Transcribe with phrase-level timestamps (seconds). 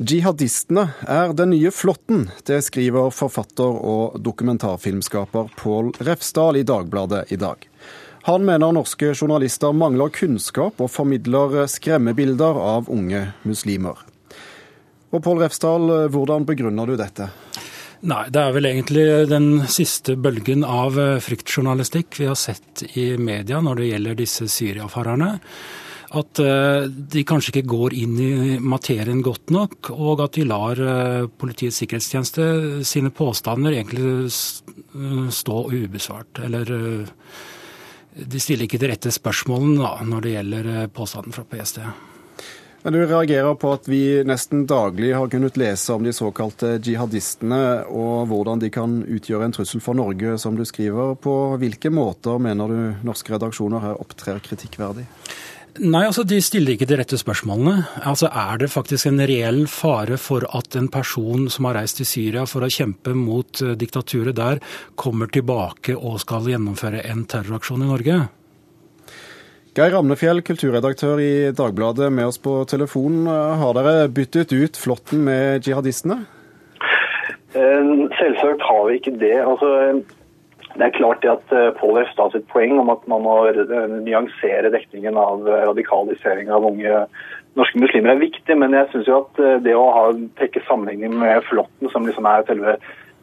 [0.00, 2.30] Jihadistene er den nye flåtten.
[2.48, 7.66] Det skriver forfatter og dokumentarfilmskaper Pål Refsdal i Dagbladet i dag.
[8.24, 14.00] Han mener norske journalister mangler kunnskap og formidler skremmebilder av unge muslimer.
[15.12, 17.28] Og Pål Refsdal, hvordan begrunner du dette?
[18.00, 23.60] Nei, Det er vel egentlig den siste bølgen av fryktjournalistikk vi har sett i media
[23.60, 25.34] når det gjelder disse Syria-farerne
[26.10, 30.80] at eh, de kanskje ikke går inn i materien godt nok, og at de lar
[30.82, 36.42] eh, Politiets sikkerhetstjeneste sine påstander egentlig eh, stå ubesvart.
[36.46, 36.74] Eller
[38.10, 41.84] de stiller ikke de rette spørsmålene da, når det gjelder påstanden fra PST.
[42.82, 47.84] Men Du reagerer på at vi nesten daglig har kunnet lese om de såkalte jihadistene,
[47.86, 51.12] og hvordan de kan utgjøre en trussel for Norge, som du skriver.
[51.20, 55.04] På hvilke måter mener du norske redaksjoner her opptrer kritikkverdig?
[55.78, 57.84] Nei, altså De stiller ikke de rette spørsmålene.
[58.08, 62.08] Altså Er det faktisk en reell fare for at en person som har reist til
[62.08, 64.60] Syria for å kjempe mot uh, diktaturet der,
[64.98, 68.18] kommer tilbake og skal gjennomføre en terroraksjon i Norge?
[69.78, 73.22] Geir Ramnefjell, kulturredaktør i Dagbladet, med oss på telefon.
[73.30, 76.24] Har dere byttet ut flåtten med jihadistene?
[77.54, 79.36] Eh, selvsagt har vi ikke det.
[79.38, 79.70] Altså,
[80.76, 84.70] det er klart at uh, Pål Refstad sitt poeng om at man må uh, nyansere
[84.72, 87.04] dekningen av uh, radikalisering av unge
[87.58, 90.04] norske muslimer er viktig, men jeg syns jo at det å ha
[90.38, 92.76] trekke sammenligning med Flåtten, som liksom er selve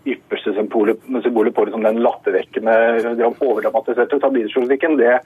[0.07, 2.75] ypperste symbolet, symbolet på liksom den lattervekkende,
[3.15, 5.17] det overdramatiserte tabloidjournalistikken, det,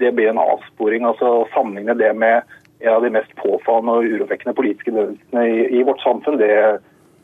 [0.00, 1.04] det blir en avsporing.
[1.08, 2.42] altså Å sammenligne det med
[2.80, 6.50] en av de mest påfallende og urovekkende politiske bevegelsene i, i, vårt samfunn, det,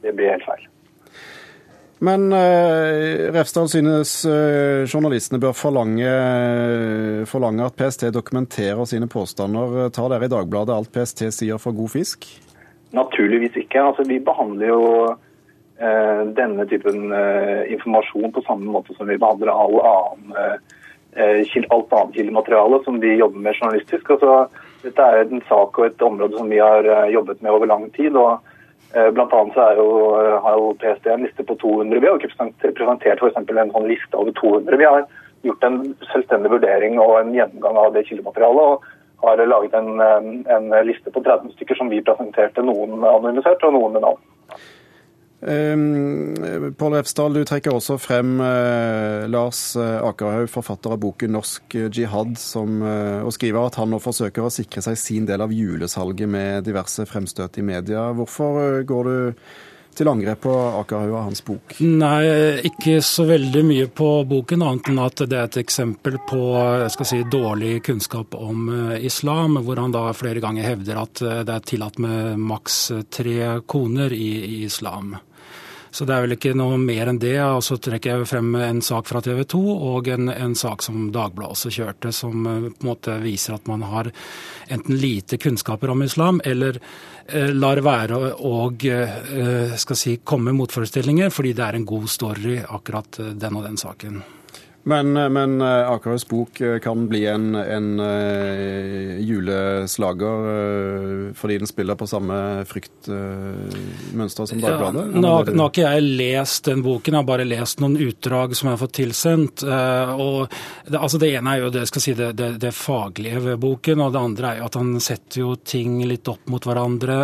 [0.05, 0.69] det blir helt feil.
[2.03, 6.15] Men uh, Refsdal synes uh, journalistene bør forlange,
[7.31, 9.87] forlange, at PST dokumenterer sine påstander.
[9.95, 12.27] Tar dere i Dagbladet alt PST sier for god fisk?
[12.91, 13.85] Naturligvis ikke.
[13.87, 14.83] Altså, vi behandler jo
[15.15, 17.15] uh, denne typen
[17.71, 20.37] informasjon på samme måte som vi behandler all annen,
[21.15, 24.11] alt annet kildemateriale som vi jobber med journalistisk.
[24.17, 27.93] Altså, dette er en sak og et område som vi har jobbet med over lang
[27.95, 28.19] tid.
[28.19, 28.52] og Eh,
[28.93, 29.89] blant annet så jo,
[30.21, 32.01] eh, har jo PST en liste på 200.
[32.01, 33.37] Vi har ikke presentert f.eks.
[33.37, 34.77] en sånn liste over 200.
[34.77, 35.07] Vi har
[35.43, 35.79] gjort en
[36.13, 38.63] selvstendig vurdering og en gjennomgang av det kildematerialet.
[38.63, 38.91] og
[39.23, 43.93] har laget en, en, liste på 30 stykker som vi presenterte, noen anonymisert og noen
[43.95, 44.19] med navn.
[45.43, 46.37] Um,
[46.79, 52.79] Pål Refsdal, du trekker også frem uh, Lars Akerhaug, forfatter av boken 'Norsk jihad', som,
[52.79, 56.63] uh, og skriver at han nå forsøker å sikre seg sin del av julesalget med
[56.69, 58.13] diverse fremstøt i media.
[58.15, 59.33] Hvorfor går du
[59.99, 61.75] til angrep på Akerhaug og hans bok?
[61.83, 62.23] Nei,
[62.71, 66.39] ikke så veldig mye på boken, annet enn at det er et eksempel på
[67.03, 68.71] si, dårlig kunnskap om
[69.03, 72.79] islam, hvor han da flere ganger hevder at det er tillatt med maks
[73.11, 74.33] tre koner i,
[74.63, 75.13] i islam.
[75.93, 77.37] Så det er vel ikke noe mer enn det.
[77.45, 79.61] Og så trekker jeg frem en sak fra TV 2
[79.93, 83.69] og en, en sak som Dagbladet også kjørte, som eh, på en måte viser at
[83.69, 84.09] man har
[84.73, 86.81] enten lite kunnskaper om islam, eller
[87.27, 92.63] eh, lar være å eh, skal si, komme motforestillinger fordi det er en god story,
[92.63, 94.23] akkurat den og den saken.
[94.85, 98.01] Men, men Akerhaugs bok eh, kan bli en, en
[99.23, 100.49] juleslager
[101.39, 105.05] fordi den spiller på samme fryktmønster som Dagbladet?
[105.15, 108.57] Ja, nå, nå, har ikke jeg lest den boken, jeg har bare lest noen utdrag
[108.59, 109.63] som jeg har fått tilsendt.
[109.63, 110.51] og
[110.89, 114.13] det, altså det ene er jo det, si, det, det, det, faglige ved boken, og
[114.15, 117.19] det andre er jo at han setter jo ting litt opp mot hverandre.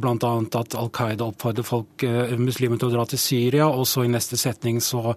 [0.00, 0.32] Bl.a.
[0.62, 2.06] at Al Qaida oppfordrer folk,
[2.40, 5.12] muslimer til å dra til Syria, og så i neste setning så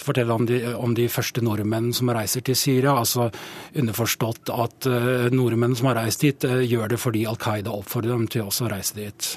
[0.00, 2.96] forteller han om de, om de første nordmenn som reiser til Syria.
[2.98, 3.30] altså
[3.76, 8.16] Underforstått at uh, nordmenn som har reist dit, uh, gjør det fordi Al Qaida oppfordrer
[8.16, 9.30] dem til også å reise dit.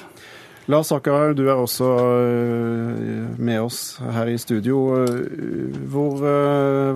[0.72, 1.86] Lars Akerhaug, du er også
[2.24, 4.78] eh, med oss her i studio.
[5.92, 6.22] Hvor,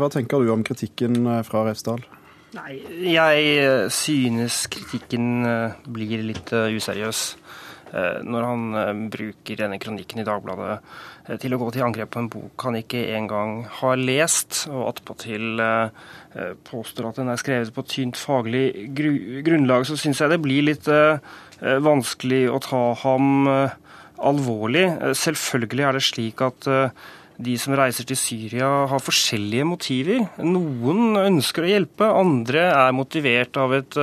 [0.01, 2.01] hva tenker du om kritikken fra Refsdal?
[2.57, 2.79] Nei,
[3.13, 5.45] jeg synes kritikken
[5.85, 7.21] blir litt useriøs.
[7.93, 10.79] Når han bruker denne kronikken i Dagbladet
[11.29, 14.87] Eh, til å gå til angrep på en bok han ikke engang har lest, og
[14.95, 20.41] attpåtil eh, påstår at den er skrevet på tynt faglig grunnlag, så syns jeg det
[20.45, 21.21] blir litt eh,
[21.85, 23.49] vanskelig å ta ham
[24.19, 24.87] alvorlig.
[25.19, 26.67] Selvfølgelig er det slik at
[27.39, 30.25] de som reiser til Syria har forskjellige motiver.
[30.43, 33.99] Noen ønsker å hjelpe, andre er motivert av et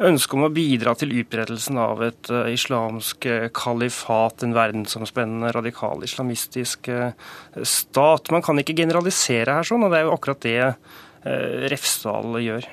[0.00, 6.04] ønske om å bidra til utbredelsen av et uh, islamsk uh, kalifat, en verdensomspennende radikal
[6.06, 7.12] islamistisk uh,
[7.62, 8.32] stat.
[8.32, 10.58] Man kan ikke generalisere her sånn, og det er jo akkurat det
[11.20, 12.64] Refsdal gjør.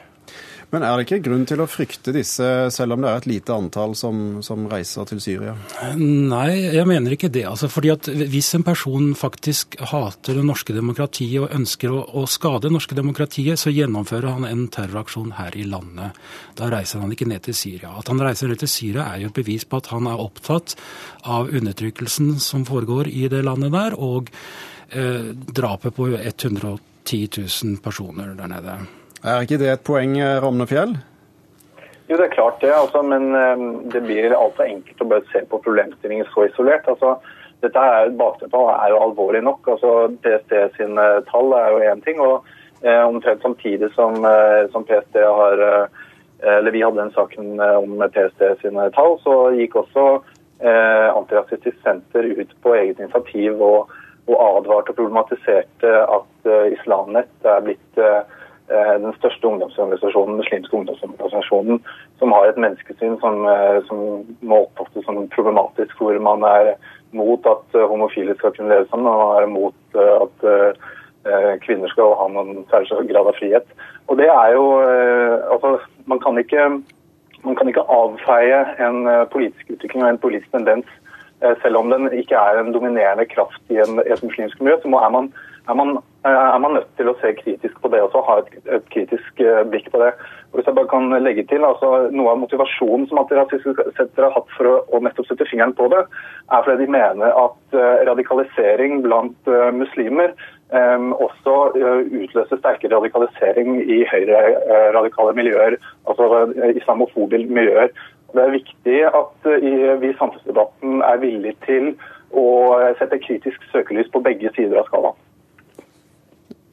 [0.68, 3.56] Men er det ikke grunn til å frykte disse, selv om det er et lite
[3.56, 5.54] antall som, som reiser til Syria?
[5.96, 7.46] Nei, jeg mener ikke det.
[7.48, 12.26] Altså, fordi at Hvis en person faktisk hater det norske demokratiet og ønsker å, å
[12.28, 16.20] skade det norske demokratiet, så gjennomfører han en terroraksjon her i landet.
[16.60, 17.94] Da reiser han ikke ned til Syria.
[17.96, 20.76] At han reiser ned til Syria er jo et bevis på at han er opptatt
[21.24, 24.36] av undertrykkelsen som foregår i det landet der, og
[24.92, 28.82] eh, drapet på 110 000 personer der nede.
[29.26, 30.94] Er ikke det et poeng, eh, Ramnefjell?
[32.08, 35.42] Jo, det er klart det, altså, men eh, det blir altfor enkelt å bare se
[35.50, 36.86] på problemstillingen så isolert.
[36.88, 37.16] Altså,
[37.66, 39.68] dette er, Bakteppet er jo alvorlig nok.
[39.74, 42.22] altså PST sine tall er jo én ting.
[42.22, 42.46] og
[42.84, 46.04] eh, Omtrent samtidig som, eh, som, PST har eh,
[46.38, 50.04] eller vi hadde den saken om PST sine tall, så gikk også
[50.62, 53.90] eh, Antirasistisk Senter ut på eget initiativ og,
[54.30, 58.37] og advarte og problematiserte at eh, Islamnett er blitt eh, Eh,
[58.68, 61.80] den største ungdomsorganisasjonen, muslimske ungdomsorganisasjonen,
[62.20, 66.74] som har et menneskesyn som, eh, som må oppfattes som problematisk, hvor man er
[67.16, 70.48] mot at eh, homofile skal kunne leve sammen, og man er mot at
[71.60, 73.66] kvinner skal ha noen særlig grad av frihet.
[74.08, 74.80] Og det er jo
[75.52, 75.74] altså,
[76.08, 76.70] man kan ikke
[77.44, 79.02] man kan ikke avfeie en
[79.34, 80.88] politisk utvikling og en politisk tendens
[81.62, 84.78] selv om den ikke er en dominerende kraft i, en, et muslimsk miljø.
[84.80, 85.28] så er man
[85.70, 88.50] er man, eh, er man, nødt til å se kritisk på det også, ha et,
[88.78, 90.10] et kritisk uh, blikk på det.
[90.52, 94.36] Og hvis jeg bare kan legge til, altså Noe av motivasjonen som Antirasistiske Senter har
[94.36, 96.04] hatt for å, å, nettopp sette fingeren på det,
[96.52, 100.34] er fordi de mener at uh, radikalisering blant muslimer
[100.74, 105.78] um, også utløser sterkere radikalisering i høyreradikale miljøer,
[106.10, 107.94] altså islamofobe miljøer.
[108.34, 111.94] Det er viktig at vi i samfunnsdebatten er villige til
[112.36, 112.50] å
[113.00, 115.24] sette kritisk søkelys på begge sider av skalaen.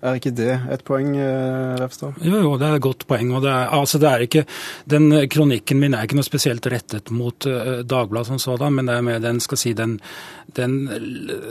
[0.05, 2.19] Er ikke det et poeng, eh, Refstad?
[2.21, 3.31] Jo, jo, det er et godt poeng.
[3.41, 4.45] det er, altså det ikke,
[4.87, 8.95] Den kronikken min er ikke noe spesielt rettet mot uh, Dagbladet som sådan, men det
[8.95, 10.01] er med den, skal si, den,
[10.57, 10.91] den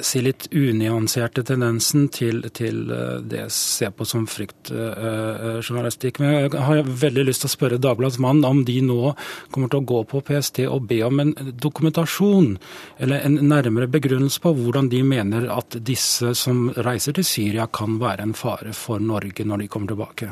[0.02, 6.20] si litt unyanserte tendensen til, til uh, det jeg ser på som fryktjournalistikk.
[6.20, 9.16] Uh, men jeg har veldig lyst til å spørre Dagbladets mann om de nå
[9.50, 12.54] kommer til å gå på PST og be om en dokumentasjon,
[13.02, 17.98] eller en nærmere begrunnelse på hvordan de mener at disse som reiser til Syria, kan
[17.98, 20.32] være en fare for Norge når de kommer tilbake?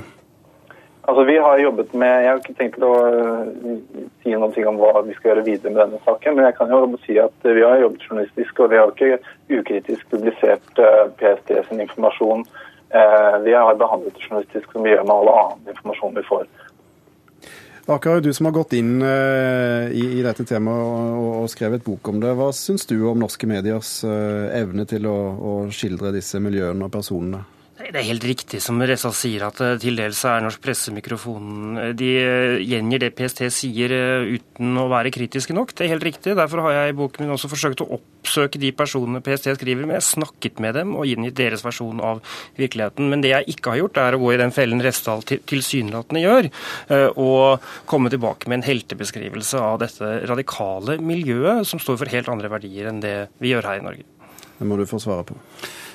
[1.02, 3.78] Altså, vi har jobbet med, Jeg har ikke tenkt å uh,
[4.22, 6.82] si noe om hva vi skal gjøre videre med denne saken, men jeg kan jo
[7.06, 9.18] si at vi har jobbet journalistisk, og vi har ikke
[9.58, 12.46] ukritisk publisert uh, PST sin informasjon.
[12.92, 16.42] Vi har behandlet det journalistisk som vi gjør med all annen informasjon vi får.
[17.88, 22.34] Akkurat du som har gått inn i, i, dette temaet og, skrevet bok om det.
[22.36, 25.16] Hva syns du om norske mediers evne til å
[25.72, 27.46] skildre disse miljøene og personene?
[27.92, 31.80] Det er helt riktig som Ressa sier, at eh, til dels er norsk presse mikrofonen
[31.82, 33.92] eh, De eh, gjengir det PST sier
[34.32, 35.74] uten å være kritiske nok.
[35.76, 36.38] Det er helt riktig.
[36.40, 40.00] Derfor har jeg i boken min også forsøkt å oppsøke de personene PST skriver med,
[40.08, 42.24] snakket med dem og inngitt deres versjon av
[42.62, 43.12] virkeligheten.
[43.12, 46.50] Men det jeg ikke har gjort, er å gå i den fellen Resdal tilsynelatende gjør,
[47.20, 52.52] og komme tilbake med en heltebeskrivelse av dette radikale miljøet som står for helt andre
[52.54, 54.08] verdier enn det vi gjør her i Norge.
[54.62, 55.38] Det må du få svare på.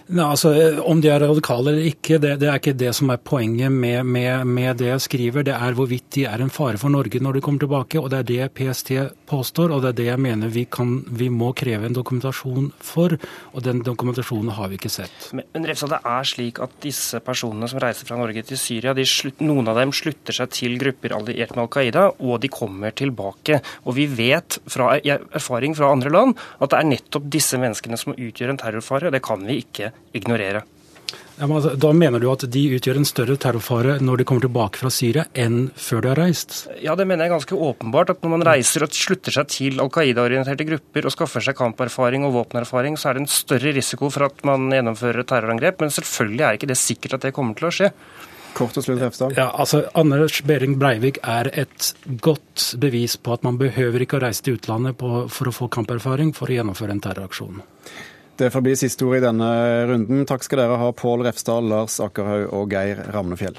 [0.06, 0.52] Nei, altså,
[0.86, 4.06] Om de er radikale eller ikke, det, det, er ikke det som er poenget med,
[4.06, 5.42] med, med, det jeg skriver.
[5.48, 7.98] Det er hvorvidt de er en fare for Norge når de kommer tilbake.
[7.98, 8.92] og Det er det PST
[9.26, 13.16] påstår, og det er det jeg mener vi, kan, vi må kreve en dokumentasjon for.
[13.52, 15.32] Og den dokumentasjonen har vi ikke sett.
[15.34, 19.42] Men, men det er slik at disse personene som reiser fra Norge til Syria, slutt,
[19.42, 23.58] noen av dem slutter seg til grupper alliert med Al Qaida, og de kommer tilbake.
[23.82, 28.14] Og vi vet fra erfaring fra andre land at det er nettopp disse menneskene som
[28.14, 29.10] utgjør en terrorfare.
[29.10, 30.64] Det kan vi ikke ignorere.
[31.36, 34.80] Ja, altså, da mener du at de utgjør en større terrorfare når de kommer tilbake
[34.80, 36.54] fra Syria, enn før de har reist?
[36.80, 38.14] Ja, det mener jeg ganske åpenbart.
[38.14, 42.24] At når man reiser og slutter seg til Al Qaida-orienterte grupper og skaffer seg kamperfaring
[42.24, 45.84] og våpenerfaring, så er det en større risiko for at man gjennomfører terrorangrep.
[45.84, 47.92] Men selvfølgelig er ikke det sikkert at det kommer til å skje.
[48.56, 49.36] Kort og slutt, Refstad.
[49.36, 51.92] Ja, altså, Anders Behring Breivik er et
[52.24, 55.68] godt bevis på at man behøver ikke å reise til utlandet på, for å få
[55.68, 57.60] kamperfaring for å gjennomføre en terroraksjon.
[58.36, 59.48] Det får bli siste ord i denne
[59.88, 60.26] runden.
[60.28, 63.56] Takk skal dere ha, Pål Refstad, Lars Akerhaug og Geir Ramnefjell.